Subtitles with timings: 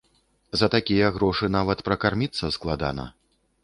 [0.61, 3.11] За такія грошы нават пракарміцца складана.